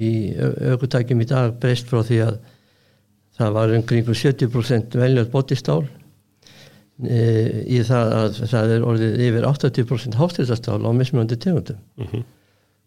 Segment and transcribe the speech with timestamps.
[0.00, 0.12] í
[0.72, 2.36] aukutækjum í dag breyst frá því að
[3.40, 5.80] það var umkringu 70% veljað bóttistál
[7.04, 7.20] e,
[7.64, 11.80] í það að það er orðið yfir 80% hástýrstastál á mismunandi tegundum.
[11.96, 12.28] Mm -hmm.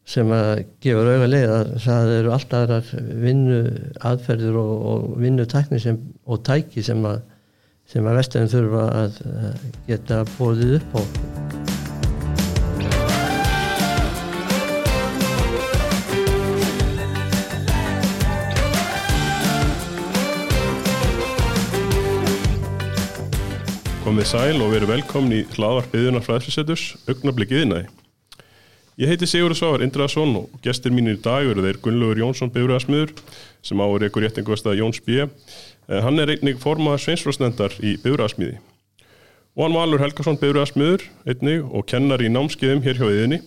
[0.05, 2.87] sem að gefur leið að það eru alltaf aðrar
[3.23, 3.59] vinnu
[3.99, 7.21] aðferðir og, og vinnu tækni sem, og tæki sem að
[7.89, 9.21] sem að vesteginn þurfa að
[9.87, 11.72] geta bóðið upp á
[24.03, 27.85] Komið sæl og verið velkomni í hlaðvarpiðunar fræðslisettus Ögnablikið innæði.
[28.99, 33.13] Ég heiti Sigurður Svávar Indraðsson og gestir mínir í dag eru þeir Gunnlaugur Jónsson Bifræðasmiður
[33.63, 35.23] sem áur ykkur réttingvastað Jóns B.
[35.87, 38.59] Hann er einnig formað sveinsfrostnendar í Bifræðasmiði.
[39.55, 43.41] Og hann valur Helgarsson Bifræðasmiður einnig og kennar í námskeiðum hér hjá viðinni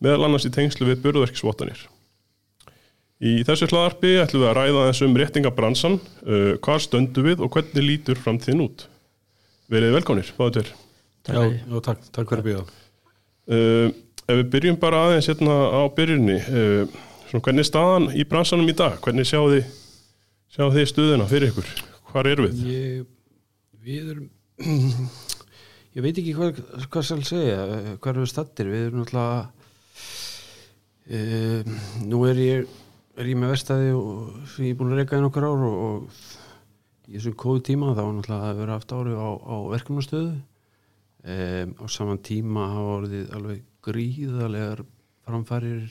[0.00, 1.84] meðal annars í tengslu við burðverksvotanir.
[3.20, 7.92] Í þessu hlaðarpi ætlum við að ræða þessum réttingabransan, uh, hvað stöndu við og hvernig
[7.92, 8.92] lítur framtíðin út.
[9.68, 10.68] Verið velkomnir, báðu tver.
[11.28, 11.40] Já,
[11.84, 12.62] takk, takk fyrir býða.
[13.52, 13.90] Uh,
[14.24, 16.94] ef við byrjum bara aðeins hérna á byrjunni, uh,
[17.28, 18.96] svona, hvernig er staðan í bransanum í dag?
[19.04, 19.68] Hvernig sjáu þið,
[20.56, 21.68] sjáu þið stuðina fyrir ykkur?
[22.08, 22.64] Hvar eru við?
[22.64, 23.04] Ég,
[23.84, 24.32] við erum,
[25.98, 27.60] ég veit ekki hvað, hvað skal segja,
[28.00, 29.38] hvað erum við stattir, við erum náttúrulega,
[31.12, 32.76] uh, nú er ég,
[33.20, 36.36] er ég með verstaði og ég er búin að reyka einn okkar ár og, og
[37.08, 40.38] í þessum kóðu tíma þá var náttúrulega að vera haft ári á, á verkefnastöðu.
[41.28, 44.84] Um, á saman tíma hafa orðið alveg gríðalegar
[45.26, 45.88] framfærir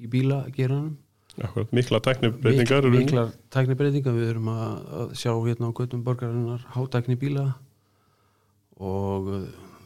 [0.00, 0.96] í bílageranum
[1.38, 6.64] Akkurat, mikla tæknibreitingar Mik, mikla tæknibreitingar við erum að, að sjá hérna á göttum borgarinnar
[6.74, 7.44] hátækni bíla
[8.80, 9.44] og uh,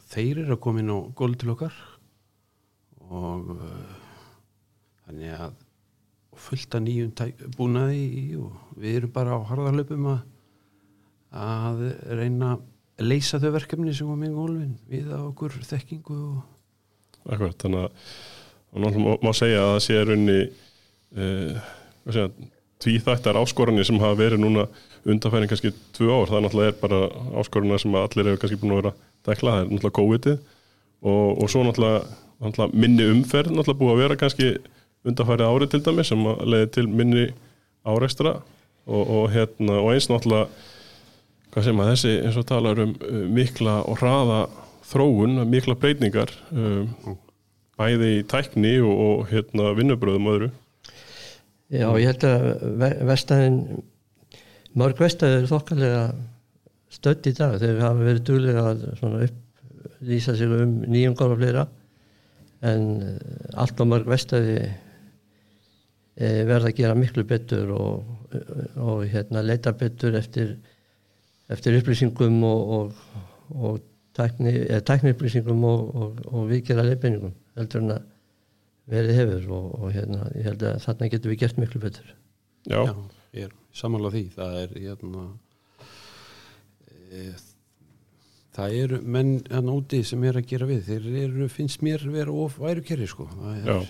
[0.09, 1.75] þeir eru að koma inn á gólð til okkar
[3.05, 3.95] og uh,
[5.05, 5.59] þannig að
[6.45, 8.07] fullt að nýjum búnaði
[8.39, 10.23] og við erum bara á harðarlöpum að
[11.35, 11.83] að
[12.15, 16.17] reyna að leysa þau verkefni sem var með gólfin við á okkur þekkingu.
[17.25, 17.87] Akkurat, þannig
[18.75, 20.39] að má, má segja að það sé raunni
[21.19, 22.29] uh,
[22.83, 24.67] tvíþættar áskoranir sem hafa verið núna
[25.05, 27.01] undanfæring kannski tvö ár, það náttúrulega er bara
[27.41, 28.93] áskoranir sem allir hefur kannski búin að vera
[29.27, 30.37] dekla, það er náttúrulega COVID-ið
[31.05, 32.01] og, og svo náttúrulega,
[32.43, 34.51] náttúrulega minni umferð náttúrulega búið að vera kannski
[35.05, 37.25] undanfærið árið til dæmi sem leiði til minni
[37.85, 38.37] áreistra
[38.85, 40.49] og, og, hérna, og eins náttúrulega
[41.55, 44.41] hvað sem að þessi eins og talar um uh, mikla og hraða
[44.89, 47.15] þróun, mikla breytingar um,
[47.79, 50.49] bæði í tækni og, og hérna, vinnubröðum og öðru.
[51.71, 53.57] Já, ég held að vestæðin
[54.75, 56.03] mörg vestæði eru þokkalega
[56.91, 57.55] stödd í dag.
[57.61, 61.65] Þegar við hafa verið duglega að upplýsa sig um nýjungar og fleira
[62.67, 62.85] en
[63.55, 64.59] allt á mörg vestæði
[66.19, 68.13] verða að gera miklu betur og,
[68.79, 70.57] og hérna, leita betur eftir
[71.51, 73.19] eftir upplýsingum og, og,
[73.55, 73.79] og
[74.17, 74.53] tækni,
[74.87, 78.11] tækni upplýsingum og, og viðgjara leifbeiningum heldur en að
[78.85, 82.09] verið hefur og hérna, ég held að þarna getur við gert miklu betur.
[82.69, 82.93] Já, Já
[83.35, 84.23] ég er samanlega því.
[84.35, 85.25] Það er hérna
[87.11, 87.25] e,
[88.55, 90.83] það eru menn hann úti sem er að gera við.
[90.89, 93.27] Þeir eru, finnst mér vera of væru kerri sko.
[93.33, 93.89] Það er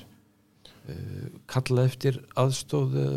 [0.96, 0.98] e,
[1.52, 3.10] kalla eftir aðstóð e,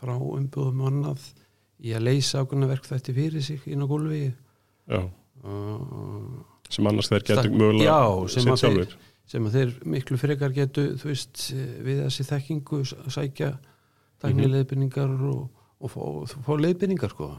[0.00, 1.30] frá umbúðum annað
[1.80, 4.20] í að leysa ákveðna verk þetta fyrir sig inn á gólfi
[4.92, 5.06] uh,
[6.70, 8.96] sem annars þeir getur mögulega já, sem að, þeir,
[9.30, 11.46] sem að þeir miklu frekar getur þú veist
[11.86, 13.50] við þessi þekkingu að sækja
[14.20, 15.34] dagnilegðbynningar mm -hmm.
[15.34, 15.48] og,
[15.80, 17.30] og fá, fá leiðbynningar sko.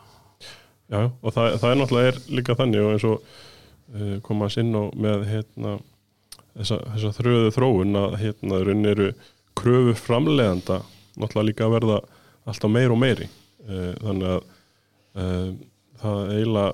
[0.92, 3.22] Já, og það, það er náttúrulega er líka þannig og eins og
[3.96, 5.76] uh, koma að sinna með hérna,
[6.58, 9.12] þessa, þessa þröðu þróun að hérna raun eru
[9.56, 10.82] kröfu framleganda
[11.16, 12.02] náttúrulega líka að verða
[12.50, 13.30] alltaf meir og meiri
[13.68, 14.42] þannig að
[15.16, 15.52] uh,
[16.02, 16.72] það eiginlega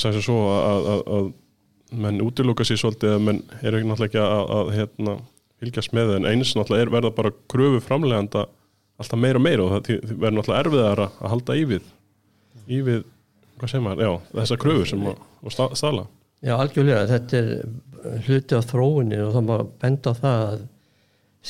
[0.00, 1.30] sæs að svo að, að, að
[2.02, 5.16] menn útiluka sér svolítið að menn er ekki náttúrulega ekki að, að hérna,
[5.62, 8.46] fylgjast með en eins náttúrulega er verða bara kröfu framleganda
[9.02, 11.90] alltaf meira og meira og það verður náttúrulega erfiðar að halda í við
[12.70, 13.06] í við,
[13.58, 16.04] hvað segir maður, já, þessar kröfur sem að stala.
[16.42, 20.62] Já, algjörlega, þetta er hluti á þróunni og þá má benda á það að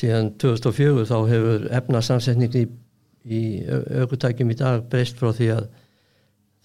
[0.03, 2.71] síðan 2004 þá hefur efnarsamsetningi í,
[3.25, 3.43] í
[4.03, 5.67] aukutækjum í dag breyst frá því að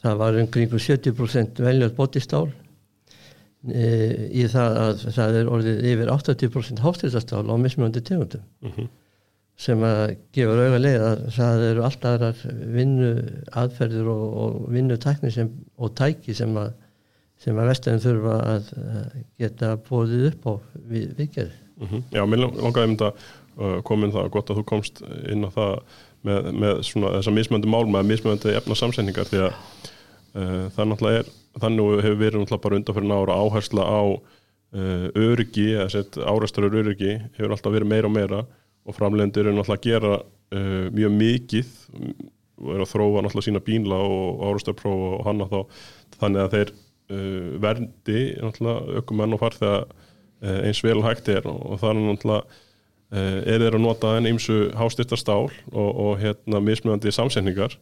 [0.03, 2.45] það var umkringu 70% veljað bóttistál
[3.67, 3.87] e,
[4.29, 8.45] í það að það er orðið yfir 80% hástýrstastál á mismunandi tegundum.
[8.61, 8.89] Mm -hmm
[9.57, 12.41] sem að gefur auga leið að það eru alltaf aðrar
[12.75, 13.07] vinnu
[13.57, 15.49] aðferðir og, og vinnu tækni sem,
[15.81, 16.75] og tæki sem að,
[17.41, 18.69] sem að vestæðin þurfa að
[19.41, 20.53] geta bóðið upp á
[20.91, 21.55] við, viðgerð.
[21.77, 22.03] Mm -hmm.
[22.13, 23.09] Já, mér langaði um þetta
[23.57, 25.73] uh, komin það, gott að þú komst inn á það
[26.27, 31.29] með, með svona þessa mismöndi málma, mismöndi efna samsendingar því að uh, það náttúrulega er
[31.57, 37.55] þannig hefur verið náttúrulega bara undan fyrir nára áhersla á uh, öryggi, árastarur öryggi hefur
[37.55, 38.41] alltaf verið meira og meira
[38.87, 41.71] og framlendir eru náttúrulega að gera uh, mjög mikið
[42.57, 45.59] og eru að þróa náttúrulega sína bínla og árastarpróf og hanna þá.
[46.17, 46.75] Þannig að þeir
[47.63, 52.57] verndi náttúrulega ökumenn og farþega eins vel hægt er og, og það er náttúrulega
[53.11, 57.77] er þeir að nota enn eimsu hástiltar stál og, og hérna mismunandi samsetningar.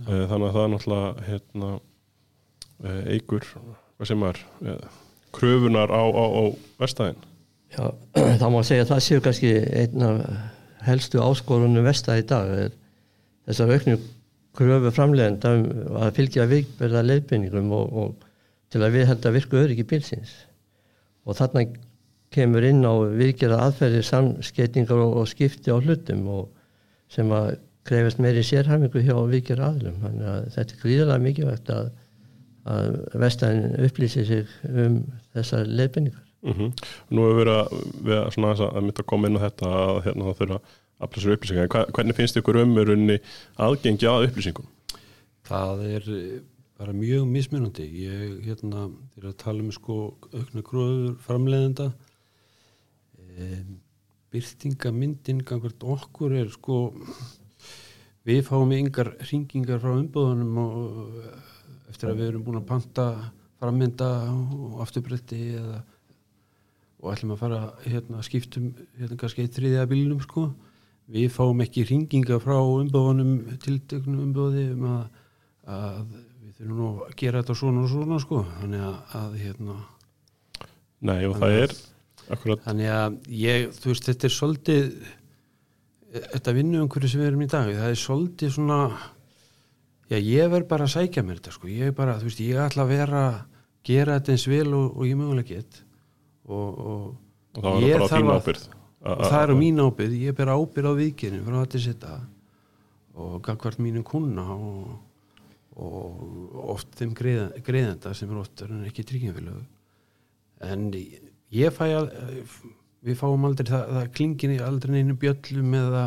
[0.00, 1.74] Uh, þannig að það er náttúrulega hérna
[3.14, 3.44] eigur,
[4.02, 4.40] sem er
[5.34, 6.42] kröfunar á, á, á
[6.82, 7.22] vestæðin
[7.74, 7.86] Já,
[8.40, 10.18] þá má segja að það séu kannski einn af
[10.84, 12.52] helstu áskorunum vestæði í dag
[13.48, 13.96] þessar auknu
[14.54, 15.64] kröfu framlegenda um
[15.98, 18.28] að fylgja vikberða leiðbyningum og, og
[18.72, 20.34] til að við held að virku öryggi bílsins.
[21.26, 21.64] Og þarna
[22.34, 26.44] kemur inn á virkjara aðferðir samskeitingar og, og skipti á hlutum og
[27.12, 31.90] sem að krefast meiri sérhæmingu hjá virkjara aðlum þannig að þetta er gríðarlega mikilvægt að,
[32.74, 35.02] að vestæðin upplýsi sig um
[35.36, 36.72] þessar leiðbynningar mm
[37.10, 40.00] Nú hefur verið að, við að, að, að mynda að koma inn á þetta að
[40.06, 40.72] hérna, það þurfa að
[41.04, 43.20] afla sér upplýsingar Hva, hvernig finnst ykkur umurunni
[43.60, 44.68] aðgengi að upplýsingum?
[45.44, 46.40] Það er eh,
[46.78, 47.84] bara mjög mismunandi.
[48.04, 48.88] Ég hérna,
[49.18, 49.98] er að tala um sko
[50.32, 51.90] aukna gróður framleiðenda.
[53.34, 53.64] E,
[54.34, 56.78] byrtingamyndin gangvart okkur er sko
[58.26, 61.18] við fáum yngar ringingar frá umbúðunum og
[61.90, 63.08] eftir að við erum búin að panta
[63.62, 65.82] frammynda og afturbretti eða
[67.04, 70.48] og ætlum að fara hérna skiptum hérna kannski eitt þriðja bílunum sko.
[71.12, 75.02] Við fáum ekki ringinga frá umbúðunum tilteknum umbúði um að,
[75.68, 78.40] að við þurfum nú að gera þetta svona og svona sko.
[78.62, 79.76] Þannig að, að hérna
[81.04, 81.76] Nei, og það er
[82.32, 84.88] akkurat, þannig að ég, þú veist, þetta er svolítið
[86.14, 88.78] þetta vinnu um hverju sem við erum í dag það er svolítið svona
[90.10, 91.70] já, ég verð bara að sækja mér þetta sko.
[91.70, 93.24] Ég er bara, þú veist, ég ætla að vera
[93.84, 95.80] gera þetta eins vel og, og ég mögulega get.
[96.44, 97.06] Og, og,
[97.56, 98.68] og það Ég bara þín ábyrð
[99.04, 102.14] og það er á mín ábyrð, ég ber ábyrð á vikinu frá þetta sitta
[103.14, 104.94] og gagvart mínum kuna og,
[105.76, 109.60] og oft þeim greiðenda sem er oft en ekki tryggingafélög.
[110.64, 110.88] En
[111.52, 112.10] ég fæ að
[113.04, 116.04] við fáum aldrei það, það klingin í aldrei neinu bjöllum eða,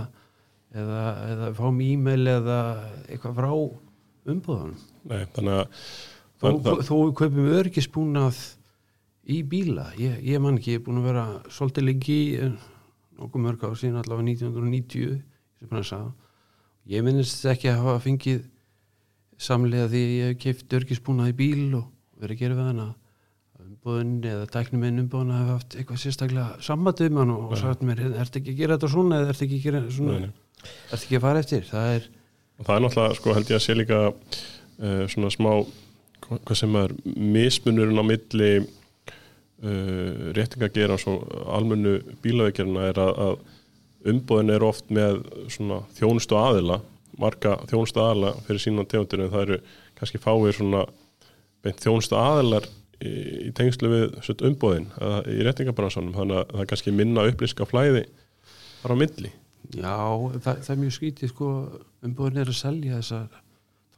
[0.73, 1.01] eða,
[1.31, 2.59] eða fáum e-mail eða
[3.07, 3.51] eitthvað frá
[4.27, 5.83] umbúðanum Nei, þannig að
[6.41, 8.39] þó, við kaupum örgisbúnað
[9.27, 9.89] í bíla.
[9.99, 12.57] Ég, ég man ekki, ég er búin að vera svolítið lengi en
[13.17, 15.17] nokkuð mörg ár síðan allavega 1990
[15.57, 15.99] sem bara sá
[16.87, 18.45] ég minnist ekki að hafa fengið
[19.41, 21.87] samlega því ég hef keift örgisbúnað í bíl og
[22.21, 22.87] verið að gera við hana
[23.63, 28.41] umbúðin eða tæknuminn umbúðin hafa haft eitthvað sérstaklega sammatum hann og, og sagt mér, ertu
[28.41, 30.17] ekki að gera þetta svona eða ertu ekki að gera svona?
[30.17, 30.71] Nei, nei.
[30.91, 32.07] ertu ekki að fara eftir, það er
[32.57, 35.51] og það er náttúrulega, sko, held ég að sé líka uh, svona smá
[36.27, 36.95] hva- hvað sem er
[37.37, 41.17] mismunurinn á milli uh, réttinga að gera svo
[41.57, 45.21] almennu bílaveikirna er að, að umbóðin er oft með
[45.53, 46.79] svona þjónustu aðila
[47.17, 49.59] marga þjónustu aðila fyrir sína tegundir en það eru
[49.97, 50.83] kannski fáir svona
[51.65, 52.67] beint þjónustu aðilar
[53.01, 53.11] í,
[53.47, 54.87] í tengslu við umbóðin
[55.29, 58.05] í réttingabransanum þannig að það er kannski minna upplýska flæði
[58.81, 59.33] þar á milli.
[59.75, 59.97] Já,
[60.39, 61.51] það, það er mjög skítið sko.
[62.07, 63.43] Umbúðin er að selja þessar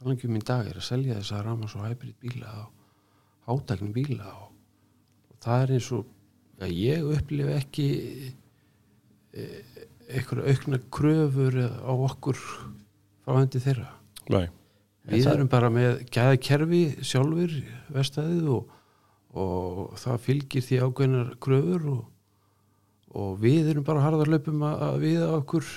[0.00, 4.48] talangjum í dag er að selja þessar ramas og hybrid bíla og hátækni bíla og,
[5.30, 6.06] og það er eins og
[6.60, 7.88] ja, ég upplifi ekki
[9.36, 9.44] e,
[10.08, 13.90] eitthvað aukna kröfur á okkur frá hendi þeirra.
[14.30, 14.46] Nei,
[15.10, 17.54] Við erum bara með gæða kerfi sjálfur
[17.94, 18.74] vestæðið og,
[19.38, 22.00] og það fylgir því ákveðnar kröfur og,
[23.14, 25.68] og við erum bara harðar löpum að, að við okkur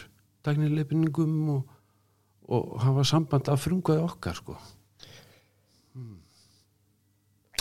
[0.43, 1.75] tæknileipningum og,
[2.49, 4.57] og hafa samband að frumkvæði okkar sko.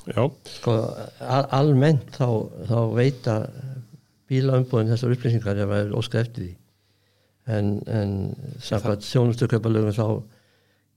[0.02, 0.24] já,
[0.56, 0.72] sko,
[1.20, 2.26] al almennt þá,
[2.66, 3.36] þá veita
[4.32, 6.52] bílaumbúðin þessar upplýsingar ef það er óskar eftir því
[7.52, 8.12] en, en
[8.62, 10.06] samkvæmt sjónustökjöpalögum þá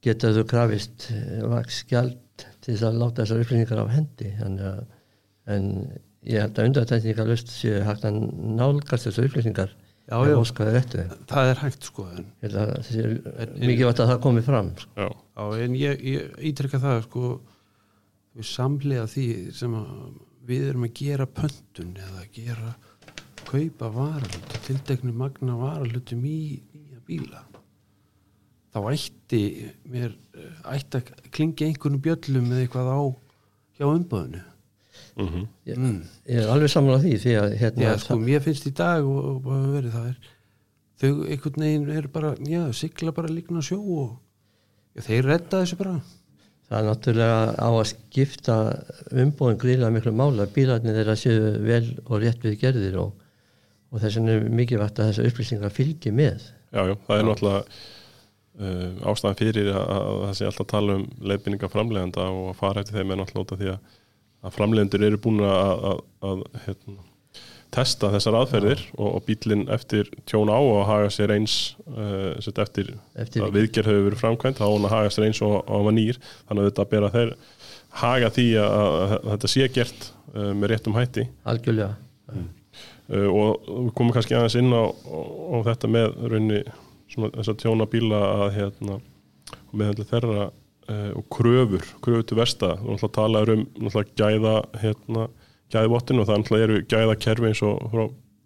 [0.06, 1.10] geta þau krafist
[2.36, 4.86] vaksgjald til þess að láta þessar upplýsingar af hendi að
[5.56, 5.66] en
[6.26, 8.16] ég held að undartækningar löst séu hægt að
[8.58, 9.76] nálgast þessar upplýsingar
[10.06, 10.36] Já, já.
[11.26, 13.06] Það er hægt sko en, Ég held að það sé
[13.66, 14.92] mikilvægt að það komi fram sko.
[15.02, 17.42] já, á, en ég, ég ítrekka það sko
[18.36, 19.26] við samlega því
[19.58, 22.76] sem að við erum að gera pöntun eða að gera
[23.46, 26.38] kaupa varalut tildeknu magna varalutum í
[26.70, 27.42] nýja bíla
[28.76, 29.42] þá ætti
[29.88, 33.02] mér eh, ætti að klingi einhvern bjöllum eða eitthvað á
[33.80, 34.44] hjá umböðinu
[35.16, 35.50] mhm.
[35.66, 36.00] Ég, mm.
[36.28, 39.08] ég er alveg saman á því því að hérna, Já, sko, mér finnst í dag
[39.08, 40.32] og, og bara verið það er
[41.02, 44.14] þau einhvern veginn er bara, já, sigla bara líkna sjó og
[44.96, 45.98] já, þeir redda þessu bara.
[46.66, 48.56] Það er náttúrulega á að skipta
[49.14, 53.12] umbóðin gríðlega miklu mála bílarnir þeirra séu vel og rétt við gerðir og,
[53.92, 56.48] og þess vegna er mikilvægt að þessar upplýsingar fylgi með.
[56.72, 57.62] Já, já, það er náttúrulega
[58.60, 62.84] uh, ástæðan fyrir að, að það sé alltaf tala um leiðbynninga framlegenda og að fara
[62.86, 63.92] eftir þeim er náttúrulega því að,
[64.46, 66.98] að framlegendur eru búin að, að, að hérna,
[67.76, 71.56] testa þessar aðferðir og, og bílinn eftir tjón á og haga sér eins
[71.92, 75.58] uh, eftir, Eftir- að viðgerð hefur verið framkvæmt þá hann að haga sér eins og
[75.68, 76.20] á hann nýr.
[76.48, 77.34] Þannig að þetta bera þeir
[78.06, 81.28] haga því að, að þetta sé gert uh, með réttum hætti.
[81.52, 81.98] Algjörlega.
[82.32, 85.18] Uh, og við komum kannski aðeins inn á, á,
[85.52, 86.64] á þetta með raunni
[87.16, 89.00] svona þessar tjóna bíla að hérna
[89.76, 92.76] meðhandla þeirra uh, og kröfur, kröfur til versta.
[92.80, 95.28] Þú náttúrulega talaður um náttúrulega gæða hérna,
[95.74, 98.06] gæðvottinu og það náttúrulega eru gæða kerfi eins og frá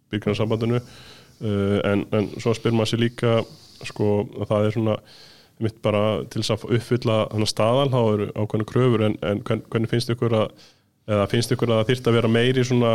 [0.10, 3.36] byrgnarsambandinu uh, en, en svo spyr maður sér líka
[3.86, 4.08] sko
[4.40, 4.98] að það er svona
[5.60, 9.02] mitt bara til þess að uppfylla þannig staðal, þá eru ákveðna kröfur.
[9.10, 10.68] En, en hvern- hvernig finnst ykkur að
[11.10, 12.92] eða finnst ykkur að það þyrfti að vera meiri svona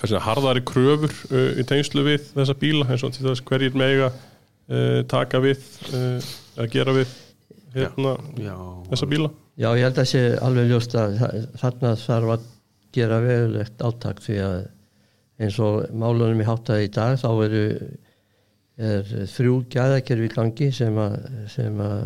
[0.00, 4.10] kannski harðari kröfur uh, í tengslu við þessa bíla eins og til þess hverjir mega
[4.70, 5.60] uh, taka við
[5.94, 6.30] uh,
[6.62, 7.12] að gera við
[7.74, 8.54] hérna, já,
[8.90, 9.30] þessa bíla.
[9.60, 12.46] Já, ég held að sé alveg ljóst að þa- þarna þarf að
[12.96, 14.60] gera verulegt áttak því að
[15.40, 17.64] eins og málunum í háttaði í dag þá eru
[18.80, 21.16] er þrjú gæðakerfi í gangi sem, að,
[21.52, 21.98] sem að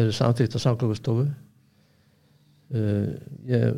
[0.00, 1.26] eru samþýtt á samkvæmustofu
[2.74, 3.08] uh,
[3.48, 3.76] ég,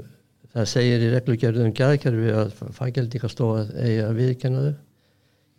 [0.55, 4.77] það segir í reglugerðum gæðakerfi að faggjaldíkastofa eigi að viðkenna þau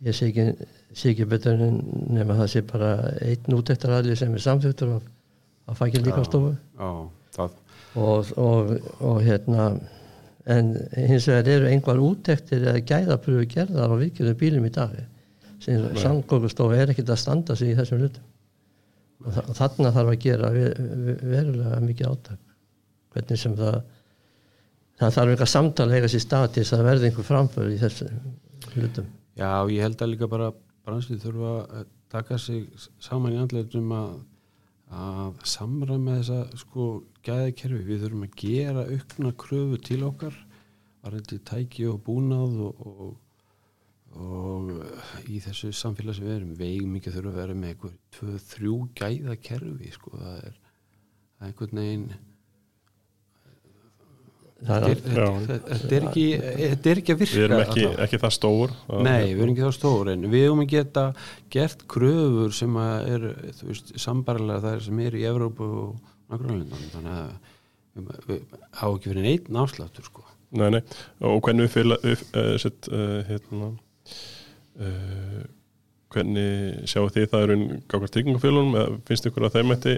[0.06, 0.66] ég sé ekki,
[0.96, 2.92] sé ekki betur nema það sé bara
[3.24, 5.08] einn útæktaræðli sem er samþýttur af,
[5.68, 6.90] af já,
[7.36, 7.58] það
[8.00, 9.70] og, og, og hérna
[10.50, 14.96] en hins vegar eru einhver úttektir eða gæðapröfu gerðar á vikjörðum bílum í dag
[15.60, 18.28] sem samgókustofa er ekkert að standa sig í þessum hlutum.
[19.20, 22.38] Og, þa og þarna þarf að gera ve ve verulega mikið áttak
[23.12, 23.80] hvernig sem það
[25.00, 28.22] það þarf eitthvað samtal að stað til þess að verði einhver framför í þessum
[28.74, 30.50] hlutum Já, ég held að líka bara
[30.84, 32.66] branslið þurfa að taka sig
[33.00, 34.10] saman í andleitum að,
[34.92, 36.88] að samræma þessa sko
[37.24, 37.80] gæðakerfi.
[37.86, 40.36] Við þurfum að gera aukna kröfu til okkar
[41.00, 43.14] varðandi tæki og búnað og, og,
[44.20, 47.86] og í þessu samfélag sem við erum vegum mikið þurfa að vera með
[48.18, 50.18] tvö, þrjú gæðakerfi sko.
[50.20, 50.60] það er,
[51.40, 52.06] er einhvern veginn
[54.60, 54.98] þetta er,
[55.96, 58.74] er ekki þetta er ekki að virka við erum ekki, ekki það stór
[59.06, 61.04] Nei, við erum ekki þá stór en við erum að geta
[61.54, 63.28] gert kröfur sem að er,
[63.94, 65.94] sambarlega það sem er í Evrópu og
[66.30, 67.30] nágrunlundan þannig að
[68.28, 68.42] við,
[68.76, 70.26] á ekki verið einn afsláttur sko.
[70.56, 70.82] nei, nei.
[71.26, 73.72] og hvernig uppfylla upp, uh, set, uh, hérna
[74.80, 75.40] uh,
[76.10, 79.96] hvernig sjáu þið það eru gákvært tryggingafélunum eða finnst ykkur að þeim mætti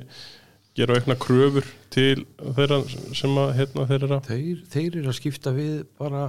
[0.79, 2.25] gera aukna kröfur til
[2.57, 2.79] þeirra
[3.17, 6.23] sem að hérna þeir eru að þeir, þeir eru að skipta við bara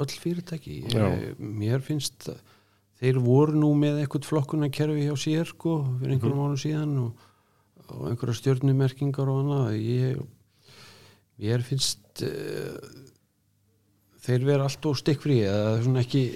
[0.00, 0.78] öll fyrirtæki.
[0.92, 1.04] Já.
[1.12, 2.30] Ég- mér finnst
[3.02, 7.28] þeir voru nú með eitthvað flokkunarkerfi hjá sér sko, fyrir einhverjum mm síðan og,
[7.92, 9.76] og einhverja stjörnumerkingar og annað.
[9.82, 10.22] Ég,
[11.42, 12.78] mér finnst uh,
[14.22, 16.26] þeir vera allt og stikkfrí eða svona ekki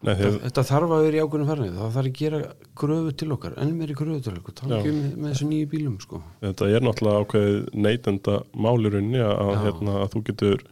[0.00, 2.38] Nei, þetta, þetta þarf að vera í ákveðinu farnið það þarf að gera
[2.80, 5.98] gröfu til okkar enn meiri gröfu til okkar, tala ekki um með þessu nýju bílum
[6.00, 6.20] sko.
[6.40, 10.64] Þetta er náttúrulega ákveðið neytenda málurunni að, hérna, að þú getur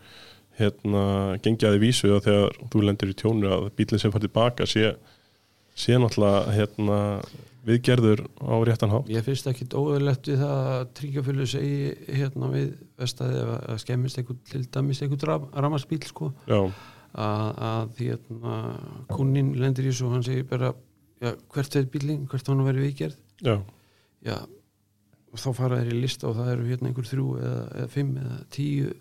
[0.59, 1.05] hérna,
[1.45, 4.95] gengjaði vísu þegar þú lendir í tjónu að bílinn sem fær tilbaka sé,
[5.77, 6.99] sé náttúrulega hérna,
[7.69, 9.11] viðgerður á réttan hátt.
[9.13, 14.39] Ég finnst ekki óðurlegt við það að tryggjafjölu segi hérna við vestæði að skemmist eitthvað
[14.49, 16.33] til dæmis eitthvað ramarsbíl sko.
[16.49, 16.63] Já,
[17.15, 18.59] að, að hérna
[19.11, 20.73] kunnin lendir í svo hann segir bara
[21.23, 23.19] já, hvert er bílinn, hvert hann vera viðgerð?
[23.45, 23.57] Já,
[24.27, 24.37] já,
[25.33, 28.17] og þá fara þeir í lista og það eru hérna einhver þrjú eða, eða fimm
[28.23, 28.97] eða tíu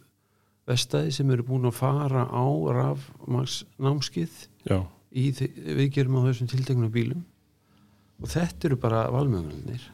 [0.68, 2.46] vestæði sem eru búin að fara á
[2.78, 4.80] rafmaks námskið já,
[5.12, 7.24] í viðgerðum á þessum tiltekna bílum.
[8.18, 9.86] Og þetta eru bara valmögunarnir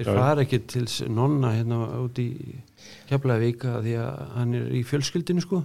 [0.00, 2.30] þeir fara ekki til nonna hérna út í
[3.10, 5.60] Keflavíka því að hann er í fjölskyldinu sko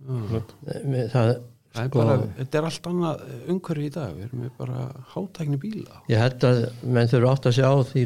[0.00, 0.40] Já.
[1.12, 4.54] það, það, er Sko- bara, þetta er allt annað umhverfi í dag, við erum með
[4.58, 8.04] bara hátækni bíla Ég held að menn þurfa átt að sjá því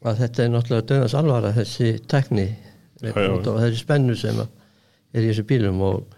[0.00, 2.46] að þetta er náttúrulega döðans alvara þessi tekni
[3.02, 6.14] og þessi spennu sem er í þessu bílum og,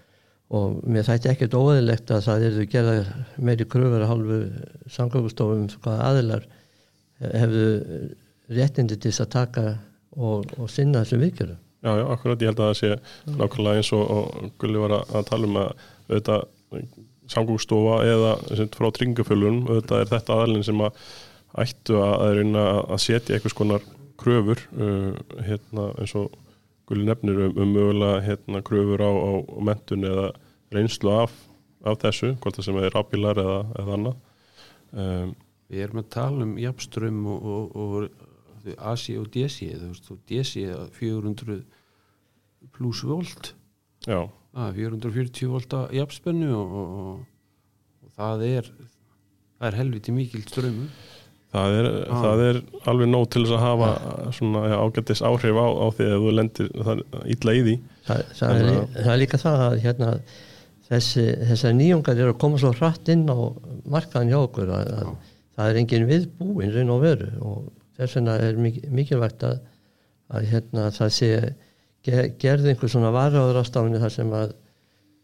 [0.53, 2.97] og mér þætti ekkert óæðilegt að það eru gerða
[3.39, 4.41] meiri kröfur að hálfu
[4.99, 6.47] samgöngustofum hvaða aðilar
[7.23, 7.67] hefðu
[8.53, 9.67] réttindi til þess að taka
[10.19, 11.61] og, og sinna þessum vikjörum.
[11.83, 15.25] Já, já, akkurat ég held að það sé nákvæmlega eins og, og Gulli var að,
[15.29, 15.73] tala um að
[16.09, 16.47] auðvitað
[17.33, 18.33] samgóðstofa eða
[18.75, 21.03] frá tryggingafölunum auðvitað er þetta aðalinn sem að
[21.63, 23.85] ættu að reyna að setja einhvers konar
[24.23, 25.13] kröfur uh,
[25.45, 26.33] hérna, eins og
[26.89, 29.33] gulli nefnir um, um mögulega hérna, kröfur á, á
[29.65, 30.29] mentun eða
[30.73, 31.35] reynslu af,
[31.85, 34.21] af þessu, hvort það sem er rafbílar eða, eða annað.
[34.93, 35.33] Um,
[35.73, 38.32] Við erum að tala um jafnströmm og, og, og
[38.79, 41.63] AC og DC þú veist, og DC er 400
[42.77, 43.53] pluss volt.
[44.07, 44.21] Já,
[44.59, 46.95] að 440 volt að jafnspennu og, og,
[48.03, 48.71] og það er
[49.63, 50.87] það er helviti mikil strömmu
[51.53, 52.23] það er, Ah.
[52.25, 52.59] það er
[52.91, 53.89] alveg nóg til þess að hafa
[54.39, 56.71] svona já, ágættis áhrif á, á því að þú lendir
[57.35, 57.75] illa í því.
[58.07, 60.09] Það, það, er, Þannig það er líka það að hérna,
[60.89, 63.37] þessi, þessar nýjungar eru að koma svo hratt inn á
[63.95, 65.13] markaðan hjá okkur að, að
[65.53, 67.63] það er engin viðbúin raun og veru og
[68.03, 69.61] þess vegna er mik- mikilvægt að,
[70.33, 71.31] að hérna, það sé
[72.07, 74.55] ge, gerði einhver svona varaður ástafni þar sem að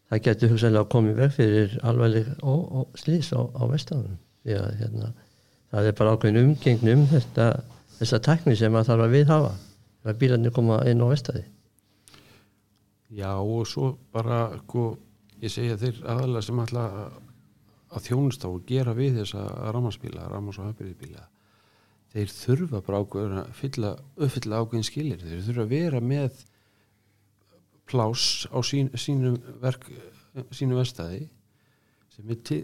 [0.09, 2.29] það getur hugsaðlega komið veg fyrir alveg
[2.97, 5.11] slís á, á vestafnum því að hérna,
[5.69, 7.47] það er bara ákveðin umgengn um þetta,
[7.99, 9.51] þessa tækni sem að þarf að viðhafa
[9.99, 11.43] þegar bílarnir koma inn á vestaði
[13.09, 14.83] Já og svo bara sko,
[15.41, 17.17] ég segja þeir aðalega sem ætla að-
[17.97, 21.23] að þjónust á og gera við þessa rammarspíla, rammars og hafbyrðibíla
[22.13, 26.45] þeir þurfa bara ákveðin að fylla, uppfylla ákveðin skilir þeir þurfa að vera með
[27.89, 28.23] plás
[28.53, 29.87] á sín, sínum verk
[30.53, 31.23] sínum verstaði
[32.13, 32.59] sem er til,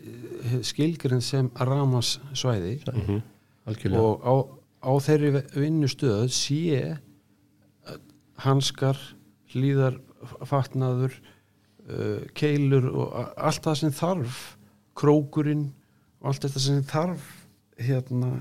[0.66, 3.22] skilgrinn sem rammas svæði Mhm.
[3.66, 4.34] algjörlega og á,
[4.86, 6.98] á þeirri vinnustöð sé
[8.46, 8.98] hanskar
[9.54, 9.98] hlýðar
[10.46, 11.16] fatnaður
[11.90, 14.40] uh, keilur og allt það sem þarf
[14.98, 15.68] krókurinn
[16.22, 17.26] og allt þetta sem þarf
[17.80, 18.32] hérna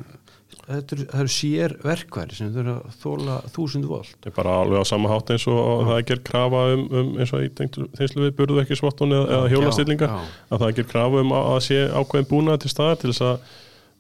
[0.69, 4.13] þetta eru, það sér verkværi sem þurfa að þóla þúsund volt.
[4.25, 7.11] Það er bara alveg á sama hátt eins og það er gerð krafa um, um
[7.21, 10.33] eins og í tengslu við burðu ekki svottun eða, eða hjólastillinga Já, já.
[10.51, 13.27] að það er gerð krafa um að, að sé ákveðin búnað til staðar til þess
[13.29, 13.35] að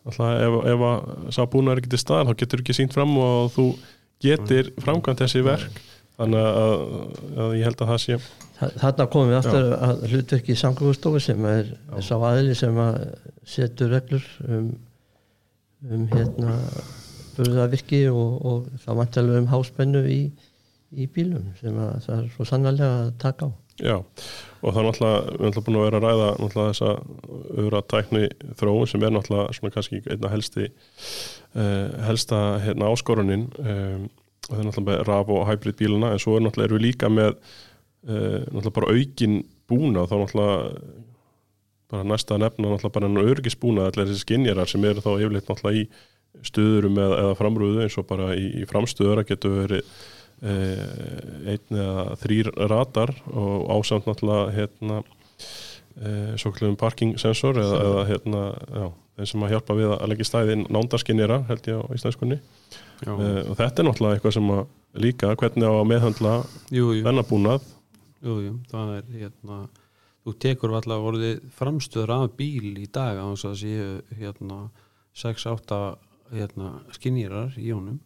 [0.04, 3.12] alltaf, ef, ef að sá búnað er ekki til staðar þá getur ekki sínt fram
[3.25, 3.66] og þú
[4.25, 5.83] getur framkvæmt þessi verk.
[6.14, 6.72] Þannig að,
[7.42, 8.16] að ég held að það sé
[8.55, 11.72] Þa- Þarna komum við aftur að hlutverki samgöngustofu sem er
[12.07, 13.00] sá aðili sem að
[13.50, 14.68] setur reglur um,
[15.90, 16.59] um hérna
[17.35, 20.20] burðavirki og, og það vantilega um háspennu í,
[20.94, 23.51] í bílum sem að það er svo sannarlega að taka á.
[23.83, 23.97] Já,
[24.62, 26.90] og það er náttúrulega, við erum náttúrulega búin að vera að ræða náttúrulega þessa
[27.64, 28.29] öðra tækni
[28.61, 34.05] þróun sem er náttúrulega svona kannski einna helsti uh, helsta hérna áskorunin um,
[34.44, 37.11] og það er náttúrulega raf og hybrid bíluna en svo er náttúrulega erum við líka
[37.11, 41.03] með uh, náttúrulega bara aukin búna þá náttúrulega
[41.94, 45.50] bara næsta að nefna náttúrulega bara enn örgisbúna allir þessi skinjarar sem eru þá yfirleitt
[45.50, 49.92] náttúrulega í stuðurum eða, eða framrúðu eins og bara í, í framstöður að getur verið
[50.42, 55.00] eh, einn eða þrýr radar og ásamt náttúrulega hérna
[56.00, 58.42] eh, svo klubum parking sensor eða, eða hérna,
[58.74, 58.87] já,
[59.18, 62.40] þeim sem að hjálpa við að leggja stæðin nándaskinnira held ég á íslenskunni.
[63.04, 64.66] Eh, og þetta er náttúrulega eitthvað sem að
[65.04, 66.35] líka hvernig á að meðhandla
[66.70, 67.72] jú, jú, þennan búnað.
[68.24, 69.62] Jú, jú, það er hérna
[70.24, 74.58] þú tekur alltaf orðið framstöður af bíl í dag á þess að séu hérna
[75.14, 75.80] 6-8
[76.34, 78.00] hérna, skinnýrar í honum.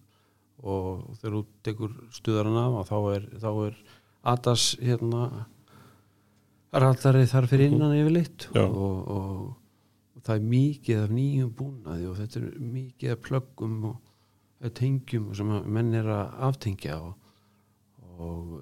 [0.59, 3.79] Og þegar þú tekur stuðaran af þá er, þá er
[4.33, 5.23] ADAS hérna
[6.75, 8.49] ratari þar fyrir innan yfirleitt.
[8.59, 13.79] Og, og, og það er mikið af nýjum búnaði og þetta er mikið af plöggum
[13.93, 17.15] og tengjum sem menn er að aftengja og,
[18.19, 18.59] og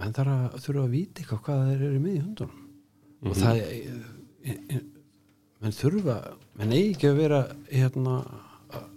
[0.00, 2.61] menn þarf að þurfa að vita eitthvað hvað þeir eru með í hundunum
[3.22, 4.86] og það er
[5.62, 6.16] menn þurfa,
[6.58, 8.88] menn eigi ekki að vera hérna að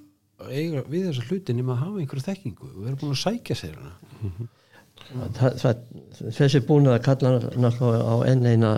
[0.45, 3.57] að eiga við þessa hluti nema að hafa einhverja þekkingu og vera búin að sækja
[3.59, 3.93] sér hana.
[5.35, 5.83] Það, það,
[6.37, 8.71] þessi búnað kallar náttúrulega á enn eina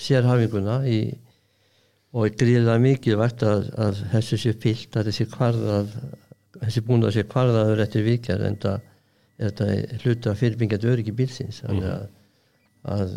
[0.00, 0.98] sérhafinguna í,
[2.16, 5.96] og er gríðlega mikilvægt að, að þessu sé fyllt að þessi kvarðað
[6.56, 8.76] þessi búnað sé kvarðaður eftir vikjar en það
[9.36, 11.60] er þetta hluta fyrirbyggjandi öryggi bílsins.
[11.66, 12.06] Þannig að,
[12.86, 13.14] að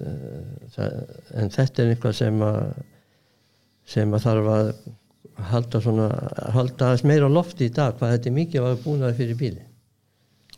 [0.75, 0.97] það,
[1.41, 2.59] en þetta er eitthvað sem að
[3.89, 4.69] sem að þarf að
[5.49, 6.07] halda svona
[6.53, 9.63] halda aðeins meira á lofti í dag hvað þetta er mikið að búnað fyrir bíli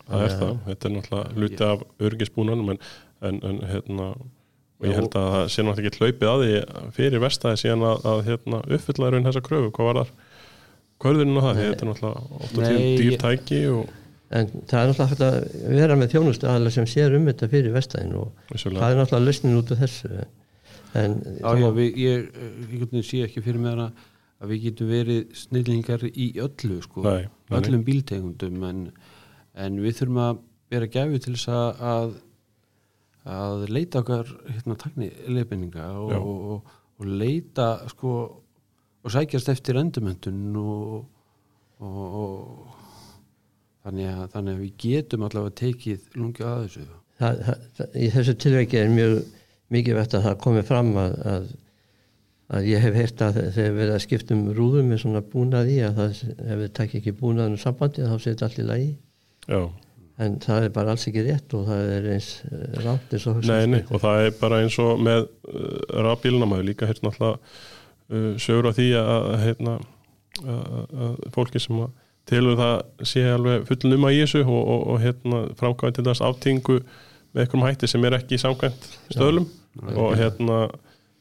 [0.08, 2.82] það er það, þetta er náttúrulega hluti af örgisbúnanum en,
[3.30, 4.08] en, en hérna
[4.82, 8.06] og ég held að það sé náttúrulega ekki hlaupið að því fyrir vestæði síðan að,
[8.12, 10.14] að hérna, uppfylla raun þessa kröfu, hvað var þar?
[11.02, 11.64] Kvörðinu og það, Nei.
[11.70, 13.94] þetta er náttúrulega ofta Nei, til ég- dýrtæki og
[14.32, 17.74] En það er náttúrulega hægt að vera með þjónustu aðalega sem sér um þetta fyrir
[17.76, 18.84] vestæðin og vissulega.
[18.84, 20.22] það er náttúrulega lausnin út af þessu.
[21.02, 22.30] En Já, já, við, ég,
[22.72, 24.06] ég, ég sé ekki fyrir mér að,
[24.40, 28.82] að við getum verið snillingar í öllu, sko, Nei, nei, öllum bíltegundum, en,
[29.68, 30.42] en við þurfum að
[30.72, 32.14] vera gæfi til þess að, að,
[33.36, 38.14] að leita okkar hérna takni leifinninga og, og, og, leita sko
[39.02, 41.02] og sækjast eftir endurmöndun og,
[41.82, 42.81] og, og
[43.86, 46.88] þannig, að, þannig að við getum allavega tekið lungi að þessu.
[47.22, 47.44] Það,
[47.78, 49.18] það, í þessu tilveiki er mjög
[49.72, 51.46] mikið vett að það komi fram að, að,
[52.58, 56.02] að ég hef heyrt að þegar við að skiptum rúðum með svona búnað í að
[56.02, 58.92] það, ef við takk ekki búnaðinu sambandi þá setja allir lagi.
[59.48, 59.62] Já,
[60.22, 63.40] en það er bara alls ekki rétt og það er eins eh, rátt eins og
[63.48, 67.40] nei, nei, og það er bara eins og með uh, rafbíluna maður líka hérna alltaf
[68.12, 69.78] uh, sögur á því að hérna
[70.42, 70.62] að,
[71.08, 71.96] að fólki sem að
[72.30, 76.26] tilur það sé alveg fullnum að í þessu og, og, og hérna framkvæði til þess
[76.28, 76.78] aftingu
[77.32, 79.50] með einhverjum hætti sem er ekki samkvæmt stöðlum.
[79.96, 80.62] Og hérna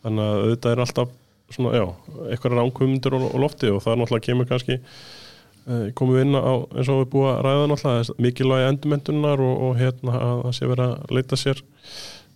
[0.04, 1.16] þannig að auðvitað er alltaf
[1.50, 1.84] svona, já,
[2.30, 6.38] eitthvað ránkumundur og, og lofti og það er náttúrulega kemur kannski uh, komum við inn
[6.38, 10.56] á eins og við búum að ræða náttúrulega mikilvægi endurmentunar og, og hérna að það
[10.58, 11.64] sé verið að leita sér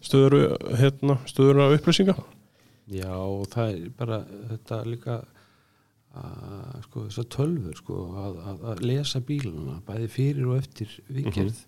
[0.05, 0.38] stöður
[0.81, 2.16] hérna, stöður af upplýsinga.
[2.92, 3.14] Já,
[3.55, 4.18] það er bara
[4.50, 5.20] þetta líka
[6.20, 11.62] að, sko, þessar tölfur sko, að, að, að lesa bíluna bæði fyrir og eftir viðgerð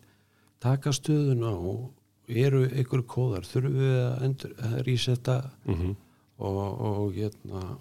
[0.62, 1.92] taka stöðuna og
[2.26, 5.92] eru einhver kóðar, þurfum við að, endur, að rísetta mm -hmm.
[6.38, 7.76] og, og hérna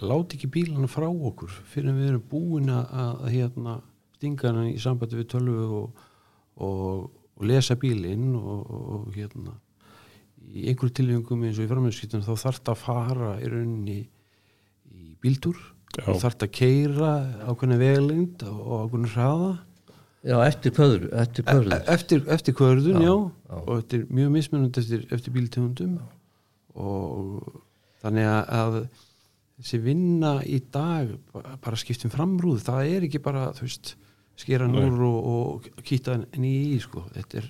[0.00, 3.78] láti ekki bílana frá okkur fyrir við erum búin að, að hérna,
[4.18, 6.04] stinga hana í sambandi við tölvu og,
[6.56, 9.56] og, og lesa bílinn og, hérna
[10.48, 13.98] í einhverju tilfengum eins og í framhjörnskiptunum þá þarf það að fara í rauninni
[14.94, 15.58] í bíltúr
[15.96, 16.04] Já.
[16.12, 17.12] og þarf að keira
[17.48, 19.50] ákveðna vegalind og ákveðna hraða.
[20.28, 20.72] Já, eftir
[21.14, 23.58] eftir kvöður E- eftir, eftir kvörðun, já, já.
[23.62, 25.98] og þetta er mjög mismunandi eftir, eftir bíltegundum.
[26.78, 27.62] Og
[28.02, 28.76] þannig að, að
[29.58, 33.94] þessi vinna í dag ba- bara skiptum framrúð það er ekki bara, þú veist
[34.38, 37.48] skera núr og, og kýta nýja í, sko, þetta er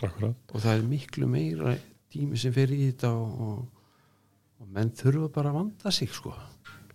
[0.00, 0.34] Akkurat.
[0.54, 1.76] og það er miklu meira
[2.10, 3.60] tími sem fer í þetta og, og,
[4.62, 6.32] og menn þurfa bara að vanda sig, sko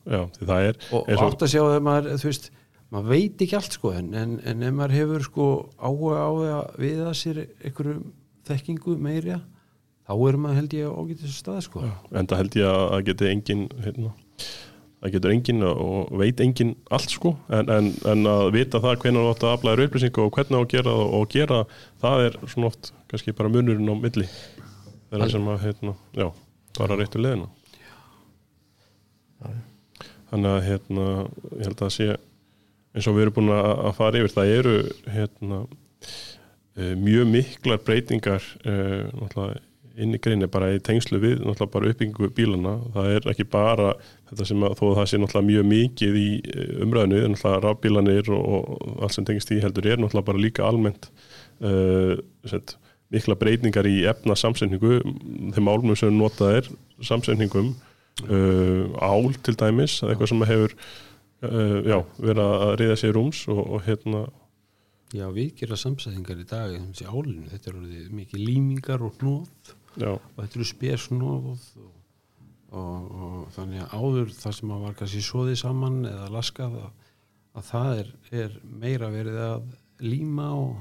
[0.06, 2.52] Já, því það er og, og átt að sjá að maður, þú veist
[2.94, 5.48] maður veit ekki allt sko en, en, en ef maður hefur sko
[5.82, 8.04] áhuga á því að viða sér einhverjum
[8.46, 9.40] þekkingu meirja
[10.06, 11.82] þá er maður held ég á ágætis stað sko.
[12.14, 14.14] En það held ég að það geti engin hérna,
[15.02, 19.26] það getur engin og veit engin allt sko en, en, en að vita það hvernig
[19.26, 21.62] þú átt að aflæður upplýsingu og hvernig að gera það og gera
[22.06, 24.30] það er svona oft kannski bara munurinn á milli.
[25.10, 26.30] Þeirra sem að hérna, já,
[26.78, 27.50] fara réttu leðina
[30.32, 31.08] þannig að hérna,
[31.56, 32.10] ég held að sé
[32.96, 34.76] eins og við erum búin að fara yfir það eru
[35.12, 35.62] hérna,
[36.80, 39.64] eh, mjög miklar breytingar náttúrulega
[39.96, 43.94] inn í grinni bara í tengslu við bara uppbyggingu bílana það er ekki bara
[44.30, 48.74] þetta sem að þó að það sé mjög mikið í eh, umræðinu náttúrulega rafbílanir og,
[48.76, 51.10] og allt sem tengist í heldur er bara líka almennt
[51.64, 52.16] uh,
[52.50, 52.76] sett,
[53.14, 55.00] mikla breytingar í efna samsetningu
[55.56, 56.72] þeim álmum sem notað er
[57.06, 57.74] samsetningum
[58.24, 63.62] uh, ál til dæmis eitthvað sem hefur uh, já, verið að reyða sér rúms og,
[63.66, 64.26] og hérna
[65.16, 69.76] Já, við gera samsæðingar í dag þessi álinu, þetta er orðið mikið límingar og hnóð
[70.10, 71.68] og þetta eru spesnóð og,
[72.76, 76.90] og, og þannig að áður það sem að var kannski svoðið saman eða laskað að,
[77.56, 79.70] að það er, er meira verið að
[80.04, 80.76] líma og,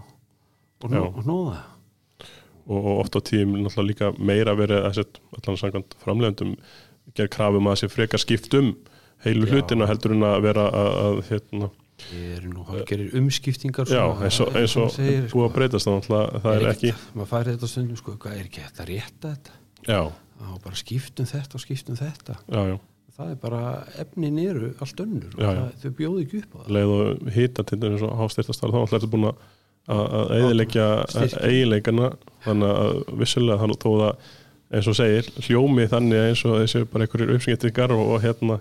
[0.81, 0.97] og, Já.
[0.97, 1.61] nó, og hnóða
[2.65, 6.57] og, oft á tíum náttúrulega líka meira verið að sett allan samkvæmt framlegundum
[7.15, 8.73] gera krafum að sér frekar skipt um
[9.25, 9.53] heilu Já.
[9.55, 11.71] hlutina heldur en að vera að, að hérna,
[12.11, 15.93] Við erum nú hálfgerir umskiptingar já, eins og, eins og segir, búið að breytast þá
[15.95, 19.31] náttúrulega það er ekki, maður færi þetta stundum sko, hvað er ekki hægt að rétta
[19.37, 19.55] þetta
[19.87, 22.77] já, á bara skiptum þetta og skiptum þetta já, já
[23.15, 23.61] það er bara,
[24.03, 25.61] efnin eru allt önnur og Já, já.
[25.61, 28.79] það, þau bjóðu ekki upp á það leið og hita til dæmis og hástyrtastar þá
[28.81, 29.45] náttúrulega er þetta búin að
[29.95, 31.41] að eðilegja Styrkja.
[31.47, 32.07] eiginleikana
[32.47, 34.31] þannig að vissulega þannig þó það
[34.75, 38.59] eins og segir, hljómi þannig eins og þessi bara einhverjir uppsengetikar og, og hérna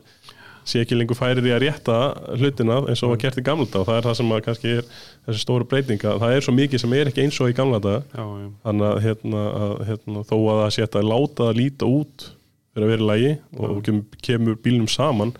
[0.64, 1.96] sé ekki lengur færir í að rétta
[2.40, 4.70] hlutina eins og var gert í gamla dag og það er það sem að kannski
[4.78, 4.86] er
[5.26, 8.06] þessi stóru breytinga það er svo mikið sem er ekki eins og í gamla dag
[8.16, 8.48] já, já.
[8.64, 12.28] þannig að, hérna, að hérna, þó að það sé að láta það líta út
[12.74, 15.34] fyrir að vera í lagi og kemur, kemur bílnum saman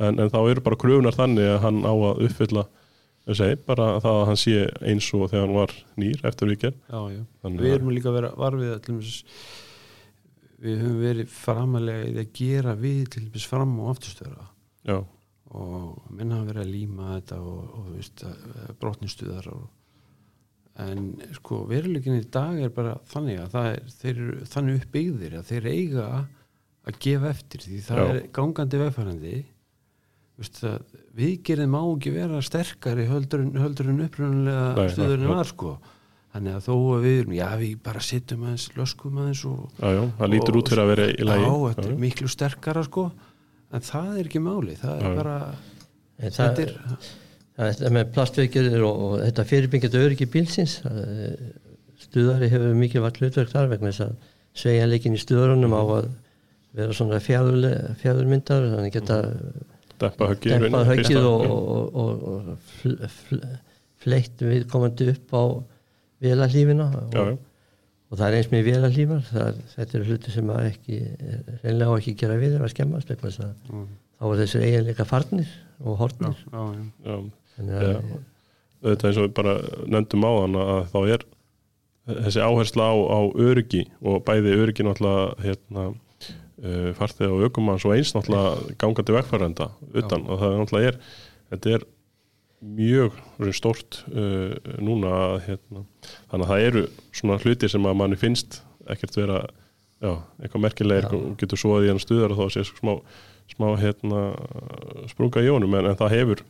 [0.00, 2.64] en, en þá eru bara kröfunar þannig að hann á að uppfylla
[3.28, 4.54] segi, bara það að hann sé
[4.88, 6.56] eins og þegar hann var nýr eftir.
[6.90, 9.12] Þannig við að- erum líka að vera varfið allir,
[10.62, 14.48] við höfum verið framalega í að gera við til dæmis fram og afturstöra
[14.86, 14.98] já,
[15.52, 18.24] og menn hafa verið að líma þetta og, og veist,
[18.80, 19.64] brotnistuðar og,
[20.82, 25.50] en sko veruleikin í dag er bara þannig að er, þeir eru þannig uppbyggðir að
[25.50, 26.06] þeir eiga
[26.82, 28.06] að gefa eftir því það Já.
[28.12, 29.34] er gangandi vegfærandi
[30.40, 33.52] veist, að viðgerðin má ekki vera sterkari höldur en,
[34.94, 35.76] stuðurinn nei, var sko
[36.32, 39.88] þannig að þó að við erum, já við bara sittum aðeins, löskum aðeins og já,
[39.92, 41.44] já, það lítur út fyrir að vera í lagi.
[41.44, 42.00] Já, þetta Já, er já.
[42.06, 43.04] miklu sterkara sko.
[43.72, 45.36] En það er ekki máli, það er bara
[46.22, 47.06] En það, þetta er,
[47.56, 51.00] það er með plastveikir og, og þetta fyrirbyggjandi öryggi bílsins það,
[52.02, 54.30] stuðari hefur mikið vart hlutverk þar vegna þess að
[54.62, 56.08] sveigjanleikin í stuðarunum á að
[56.76, 59.18] vera svona fjæðurmyndar þannig geta
[60.02, 63.40] dempa höggið og, og, og, og fl, fl,
[64.02, 65.42] fleitt viðkomandi upp á
[66.22, 67.36] vélalífina og, já, já,
[68.08, 71.00] og það er eins með vélalífar það, þetta eru hluti sem að ekki
[71.62, 73.48] reynlega á ekki gera við ef að skemmast já,
[74.18, 76.66] þá er þessi eiginleika farnir og hortnir já,
[77.62, 78.18] að
[78.82, 79.54] auðvitað eins og við bara
[79.86, 81.24] nefndum á þann að þá er
[82.06, 87.94] þessi áhersla á, á öryggi og bæði öryggi náttúrulega hérna, uh, farþið og ökumanns og
[87.96, 90.26] eins náttúrulega gangandi vegfærenda utan.
[90.26, 90.98] Og það náttúrulega er
[91.52, 91.86] þetta er
[92.62, 93.18] mjög
[93.56, 95.84] stórt uh, núna að, hérna,
[96.30, 99.42] þannig að það eru svona hluti sem að manni finnst ekkert vera
[100.02, 101.12] já, eitthvað merkilegir Já.
[101.18, 102.92] og getur svoðið í hann stuðar og þá sé smá,
[103.50, 104.24] smá hérna,
[105.10, 106.44] sprunga í honum en, en það hefur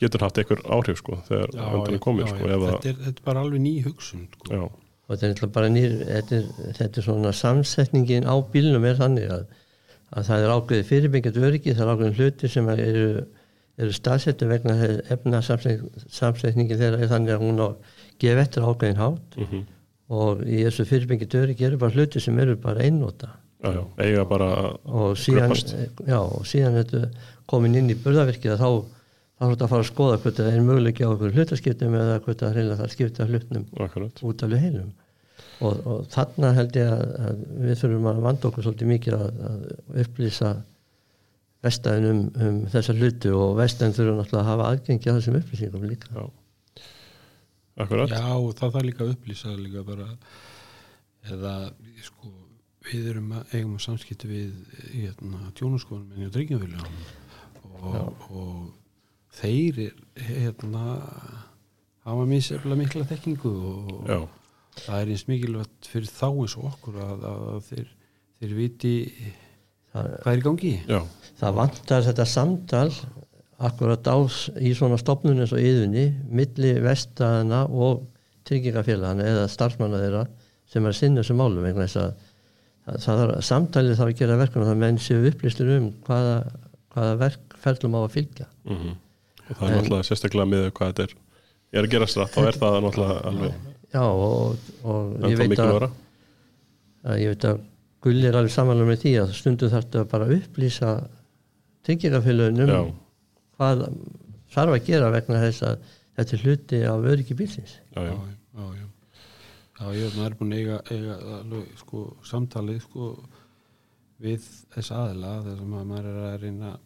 [0.00, 3.44] getur haft einhver áhrif sko þegar já, er komið sko þetta, er, þetta er bara
[3.44, 4.68] alveg ný hugsun sko.
[5.08, 9.46] þetta er bara nýr þetta er, þetta er svona samsetningin á bílnum er þannig að,
[10.12, 13.06] að það er ákveðið fyrirbyggjandi öryggi það er ákveðin hluti sem eru,
[13.76, 14.76] eru staðsettu vegna
[15.12, 17.68] efna samsetningin þeirra er þannig að hún á
[18.22, 19.40] gefa eftir ákveðin hátt.
[19.40, 19.64] Mm
[20.12, 23.32] og í þessu fyrirbyggjandi öryggi eru bara hluti sem eru bara einnóta
[23.98, 24.50] eiga bara
[24.84, 25.54] og síðan,
[26.06, 27.00] já, og síðan þetta
[27.50, 28.68] komin inn í burðavirkið þá
[29.36, 32.20] þá er þetta að fara að skoða hvort það er möguleiki á okkur hlutaskiptum eða
[32.22, 34.92] hvort það reynilega það skipta hlutnum akkurat, út alveg heilum
[35.66, 39.42] og, og þarna held ég að, að við þurfum að vanda okkur svolítið mikið að,
[39.50, 40.54] að upplýsa
[41.66, 45.86] vestæðin um, um þessa hluti og vestæðin þurfum náttúrulega að hafa aðgengi að þessum upplýsingum
[45.90, 46.12] líka.
[46.16, 46.26] Já.
[47.76, 48.24] Akkurat, Já,
[48.56, 50.08] það þarf líka að upplýsa líka bara
[51.26, 51.54] eða
[52.06, 52.30] sko
[52.86, 54.52] við erum að eigum að samskipti við
[54.94, 57.00] hérna, tjónuskoðunum en ég dryggjafélagum
[57.82, 60.84] og, og þeir er, hérna
[62.06, 64.20] hafa misefla mikla þekkingu og já,
[64.84, 67.90] það er eins mikilvægt fyrir þá eins og okkur að, að þeir,
[68.38, 68.94] þeir viti
[70.22, 70.72] hvað er í gangi?
[70.90, 71.00] Já,
[71.40, 72.88] það vantar þetta samtal
[73.66, 74.16] akkurat á
[74.60, 78.04] í svona stopnun eins og yðunni milli vestæðina og
[78.46, 80.26] tryggingafélagana eða starfsmanna þeirra
[80.68, 84.20] sem er að sinna þessum málum vegna þess að það, það þarf, samtalið þarf að
[84.20, 86.36] gera verkefni að menn séu upplýstur um hvaða,
[86.94, 88.48] hvaða verkferðlum á að fylgja.
[88.68, 88.94] Mm
[89.46, 92.40] og það er náttúrulega sérstaklega með hvað þetta er ég er að gera strætt, þá
[92.42, 93.64] er það náttúrulega alveg
[93.96, 95.86] Já, og, og ég veit að,
[97.06, 97.60] að ég veit að
[98.06, 100.90] Gulli er alveg samanlega með því að stundum þarf þetta bara að upplýsa
[101.86, 102.80] tryggingafélögunum já,
[103.58, 103.84] hvað
[104.54, 107.72] þarf að gera vegna þess að þetta er hluti af öryggi bílsins.
[107.96, 108.14] Já, já,
[108.60, 108.86] já, já.
[109.76, 113.10] Já, ég er búin að eiga, eiga alveg, sko, samtalið sko,
[114.24, 116.80] við þess aðila þess að maður- er að reyna að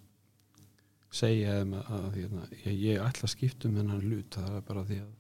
[1.20, 4.66] segja þeim að, að hérna, ég, ég ætla að skipta um hennan hlut það er
[4.66, 5.12] bara því að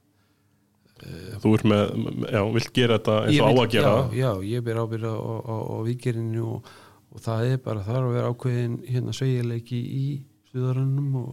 [1.40, 1.82] þú ert með,
[2.28, 3.92] já, vilt gera þetta eins og á að gera?
[3.92, 6.70] já, já, ég ber ábyrða á, vikerinu og,
[7.10, 10.04] og það er bara þarf að vera ákveðin hérna sveigjarleiki í
[10.50, 11.32] stuðarannum og,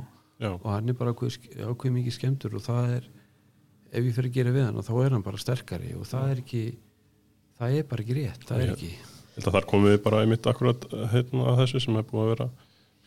[0.53, 3.09] og hann er bara ákveð, ákveð mikið skemmtur og það er
[3.91, 6.31] ef ég fyrir að gera við hann og þá er hann bara sterkari og það
[6.31, 6.63] er ekki
[7.57, 8.93] það er bara ekki rétt, það er ekki.
[9.37, 12.47] Að þar komum við bara einmitt akkurat hérna að þessu sem er búið að vera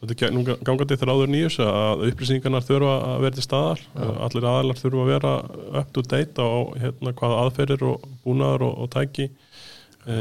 [0.01, 3.81] svolítið gangandi þráður nýjus að upplýsingarnar þurfa að vera til staðar
[4.25, 5.33] allir aðalar þurfa að vera
[5.83, 6.49] up to date á
[6.81, 10.17] hérna hvaða aðferðir og búnaðar og, og tæki e,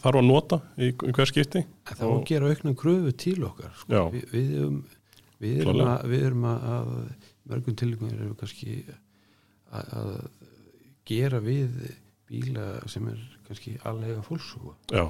[0.00, 3.74] þarf að nota í, í hver skipti það var að gera aukna kröfu til okkar
[3.82, 4.06] sko.
[4.14, 4.80] Vi, við, erum,
[5.36, 5.98] við, erum Klárlega.
[5.98, 6.96] að, við erum að,
[7.52, 8.78] mörgum tilgjóðum erum við kannski
[9.68, 10.16] að, að
[11.12, 11.76] gera við
[12.32, 14.72] bíla sem er kannski allega fólks sko.
[14.88, 15.04] Já,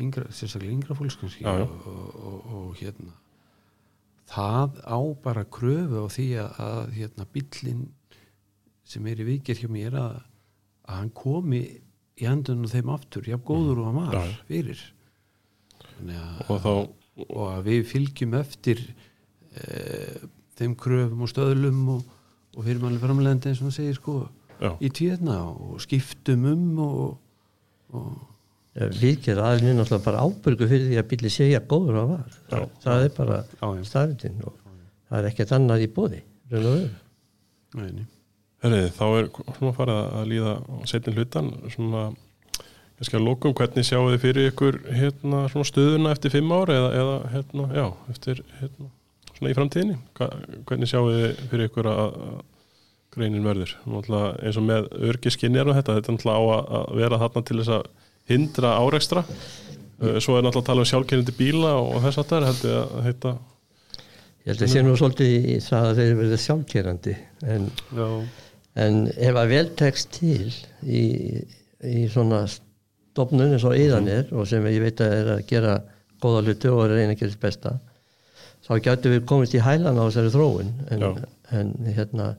[0.00, 1.68] yngra, sérstaklega yngra fólks kannski Já, já.
[1.68, 3.12] Og, og, og, og hérna
[4.30, 7.84] það á bara kröfu á því að, að hérna bíllinn
[8.86, 10.20] sem er í vikir hjá mér að,
[10.86, 11.62] að hann komi
[12.16, 14.36] í hendunum þeim aftur, jafn góður og var Já.
[14.48, 14.84] fyrir
[16.06, 16.72] að, og þá
[17.26, 18.82] og að við fylgjum eftir
[19.56, 19.80] e,
[20.58, 22.02] þeim kröfum og stöðlum og,
[22.56, 24.16] og fyrir manni framlegandi eins og hann segir sko
[24.60, 27.14] já, í tíðna og skiptum um og,
[27.96, 28.10] og
[28.76, 32.36] við gerum aðeins náttúrulega bara ábyrgu fyrir því að bíli segja góður að var.
[32.52, 32.60] Já.
[32.84, 33.38] það er bara
[33.88, 34.58] staðrindin og
[35.08, 36.20] það er ekkert annað í bóði
[38.62, 39.26] herriði, þá er
[39.58, 40.54] svona farið að líða
[40.90, 42.04] setni hlutan svona
[42.96, 46.92] kannski að lókum, hvernig sjáu þið fyrir ykkur hérna svona stöðuna eftir fimm ár eða,
[46.96, 48.88] eða hérna, já, eftir hérna,
[49.36, 49.96] svona í framtíðinni?
[50.16, 50.28] Hva,
[50.70, 52.38] hvernig sjáu þið fyrir ykkur að, að
[53.16, 53.74] greinin verður?
[53.84, 57.44] Náttúrulega eins og með örgiskinjar og þetta, þetta er náttúrulega á að- að vera þarna
[57.50, 57.86] til þess að
[58.30, 59.24] hindra árekstra.
[59.96, 62.74] Uh, svo er náttúrulega að tala um sjálfkennandi bíla og þess að það er heldur
[62.80, 63.36] að heita
[64.46, 67.14] ég held að sé nú svolítið í það að þeir verið sjálfkerandi
[67.54, 67.70] en,
[68.84, 70.52] en ef að vel tekst til
[70.84, 71.02] í,
[71.80, 75.78] í svona stofnun eins og yðan er og sem ég veit að er að gera
[76.20, 77.74] góða hluti og er reyna að gera þess besta
[78.66, 80.72] þá gætu við komist í hælan á þessari þróun.
[80.90, 81.04] En,
[81.54, 82.32] en hérna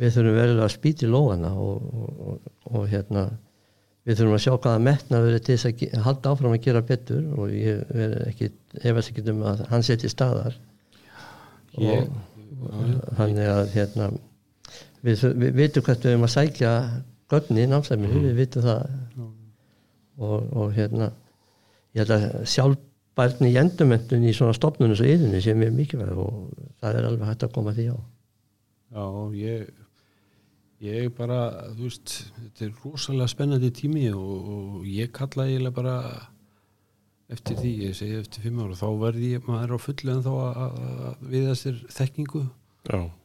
[0.00, 3.28] við þurfum verilega að spýta í lóana og, og, og, og hérna
[4.04, 7.24] við þurfum að sjá hvaða metna verið til þess að halda áfram að gera betur
[7.38, 8.50] og ég verið ekki
[8.90, 10.56] efast ekki um að hann setji staðar.
[11.80, 12.08] Ég,
[12.64, 14.08] og þannig að hérna
[15.04, 16.72] við, við vitum hvert við erum að sækja
[17.32, 18.98] gögnin námsæminu, við vitum það.
[20.14, 21.08] Og, og hérna
[21.94, 26.52] ég held að sjálfbærni í endurmentun í svona stopnunum svo yðinu sé mjög mikilvæg og
[26.82, 27.96] það er alveg hægt að koma því á.
[28.94, 29.06] Já,
[29.40, 29.83] ég
[30.82, 31.40] ég bara,
[31.76, 35.96] þú veist þetta er rosalega spennandi tími og, og ég kalla eiginlega bara
[37.32, 40.32] eftir því, ég segi eftir fimm ára þá verði ég maður á fullu en þá
[40.34, 40.74] að, að,
[41.08, 42.44] að við þessir þekkingu.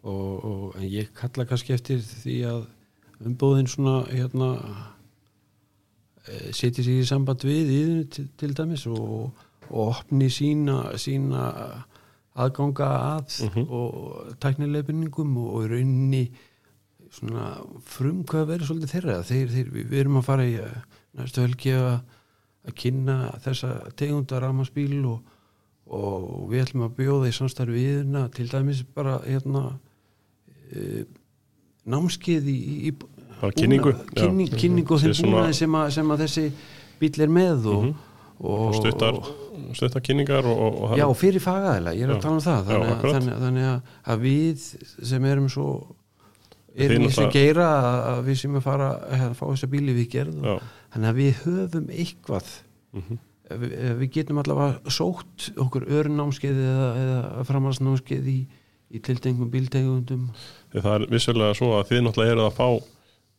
[0.07, 2.61] Og, og, en ég kalla kannski eftir því að
[3.27, 4.49] umbóðin svona hérna
[6.23, 9.33] eh, setji sig í samband við yfir til, til dæmis og,
[9.67, 11.49] og opni sína, sína
[12.39, 16.23] aðganga að og tæknilegbenningum og, og í rauninni
[17.13, 17.45] svona
[17.89, 20.79] frumkvæða verið svolítið þeirra þeir, þeir, við, erum að fara í eh,
[21.19, 21.91] næstu helgi að,
[22.69, 25.35] að kynna þessa tegunda ramaspíl og,
[25.89, 29.63] og við ætlum að bjóða í samstarfi við hérna til dæmis bara hérna
[30.69, 31.05] e,
[31.89, 32.57] námskeið í,
[32.89, 32.93] í
[33.57, 34.21] kynningu, búna- já.
[34.27, 36.45] kynning, kynningu Sé þeim svona- sem, að, sem að þessi
[36.99, 37.85] bíl er með og,
[38.39, 39.17] og, og stuttar,
[39.79, 42.17] stuttar kynningar og, og, og Já, fyrir fagaðila, ég er Já.
[42.19, 43.17] að tala um það Já, þannig, að, akkurat.
[43.17, 43.69] þannig, þannig
[44.13, 44.67] að, við
[45.09, 45.69] sem erum svo
[46.75, 47.67] erum í náttúrulega- geira
[48.13, 50.59] að við sem að fara að fá þessa bíli við gerð Já.
[50.93, 52.47] þannig að við höfum eitthvað
[52.93, 53.17] Mhm.
[53.49, 58.39] ef við, við getum allavega sótt okkur örnámskeið eða, eða framhalsnámskeið í,
[58.93, 60.29] í tildengum bíltegundum
[60.73, 62.69] það er vissulega svo að þið náttúrulega eru að fá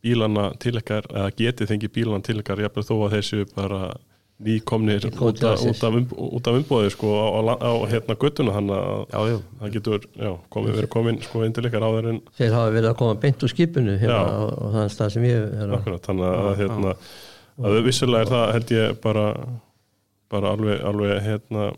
[0.03, 3.95] bílana til ykkar eða getið fengið bílana til ykkar jafnvel þó að þessu bara
[4.41, 8.79] nýkomnir út, af- af, af umbóði sko á, á, á hérna göttuna þannig
[9.13, 9.25] að
[9.61, 13.19] það getur já, komið, verið komin sko ykkar áður en þeir hafa verið að koma
[13.25, 16.41] beint úr skipinu hérna á, á þann stað sem ég er á akkurat, þannig að,
[16.41, 16.95] Já, hérna,
[17.61, 19.27] að vissulega er það held ég bara,
[20.33, 21.69] bara alveg, alveg hérna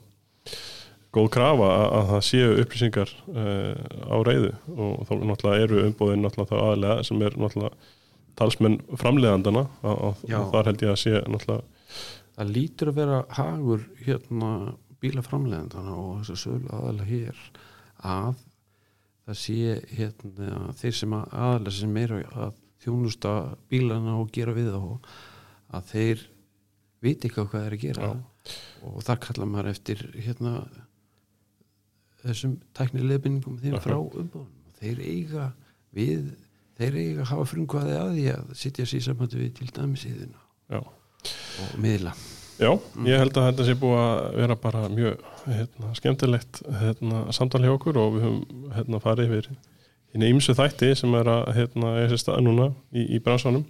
[1.13, 3.75] góð krafa að, að það séu upplýsingar uh,
[4.09, 7.91] á reyðu og þá náttúrulega eru umbóðin náttúrulega þá aðlega sem er náttúrulega
[8.39, 11.82] talsmenn framleiðandana og, og, og þar held ég að sé náttúrulega
[12.37, 14.53] það lítur að vera hagur hérna
[15.03, 17.43] bílaframlegandana og þess að sölu aðalega hér
[18.13, 18.43] að
[19.23, 23.33] það sé hérna þeir sem að aðalega sem eru að þjónusta
[23.71, 25.11] bílana og gera við þá
[25.73, 26.25] að þeir
[27.03, 28.15] viti ekki á hvað þeir að gera.
[28.83, 30.55] Og þar kallar maður eftir hérna
[32.23, 35.47] þessum tæknilegbinningum þeim frá umbúðum þeir eiga
[35.95, 36.33] við
[36.79, 40.43] þeir eiga að hafa frumkvæði að því að sitja sér samvættu við til dæmis íðina
[40.73, 40.81] já.
[41.61, 42.15] Og miðla.
[42.63, 42.71] Já,
[43.09, 47.73] ég held að þetta sé búið að vera bara mjög hérna, skemmtilegt hérna, samtal hjá
[47.75, 49.49] okkur og við höfum hérna, farið yfir
[50.13, 53.65] hérna ímsu þætti sem er að hérna, er sér stað núna í, í bransanum.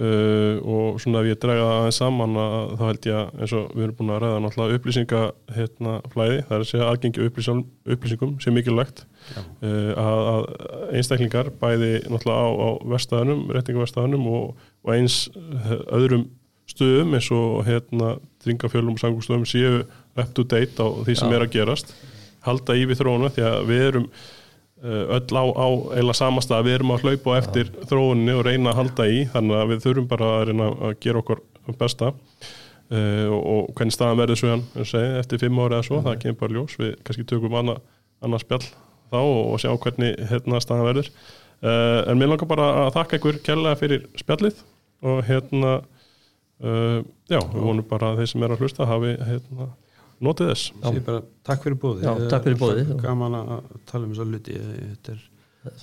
[0.00, 3.54] Uh, og svona ef ég drega það aðeins saman að þá held ég að eins
[3.58, 5.22] og við erum búin að ræða náttúrulega upplýsinga
[5.56, 9.02] hérna, flæði, það er að segja aðgengi upplýsingum, sem mikilvægt.
[9.60, 10.46] Uh, að, að
[10.96, 16.28] einstaklingar bæði náttúrulega á, á verstaðanum, reytingaverstaðanum og, og eins uh, öðrum
[16.70, 19.82] stöðum eins og hérna dringafjölum og sangustöðum séu
[20.16, 21.36] up to date á því sem Já.
[21.36, 21.94] er að gerast.
[22.46, 25.68] Halda í við þróuna því að við erum uh, öll á, á
[26.00, 29.60] eila samastað við erum að hlaupa á eftir þróunni og reyna að halda í þannig
[29.60, 31.44] að við þurfum bara að reyna að gera okkur
[31.80, 34.64] besta uh, og, og hvernig staðan verður svo hann
[35.20, 36.78] eftir fimm ára eða svo, það kemur bara ljós.
[36.80, 37.84] Við kannski tökum annað
[38.24, 38.64] anna spjall
[39.10, 41.12] þá og, sjá hvernig hérna staðan verður.
[41.60, 44.62] Uh, en mér langar bara að þakka ykkur kærlega fyrir spjallið
[45.10, 45.80] og hérna
[46.64, 49.68] uh, já, við vonum bara að þeir sem er að hlusta hafi hérna,
[50.20, 50.70] notið þess.
[51.06, 52.94] Bara, takk fyrir bóði Já, takk fyrir boðið.
[53.02, 53.52] gaman að
[53.90, 55.22] tala um þess að hluti þetta er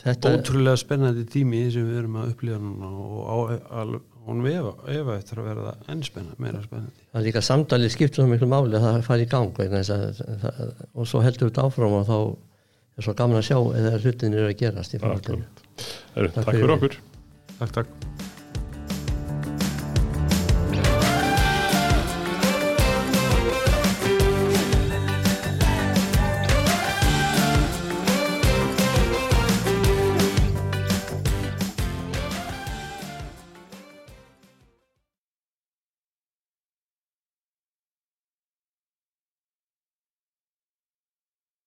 [0.01, 3.37] þetta, ótrúlega spennandi tími sem við erum að upplifa núna og á,
[3.81, 7.05] al, hún vefa, efa eftir að vera enn spennandi, meira spennandi.
[7.11, 9.61] Það er líka samtalið skipt svo miklu máli að það fari í gang
[10.97, 12.17] og svo heldur þetta áfram og þá
[12.97, 15.45] er svo gaman að sjá eða hlutin eru að gerast í framhaldinu.
[16.17, 16.77] Heru, Takk fyrir.
[16.79, 17.01] okkur.
[17.59, 18.16] Takk, takk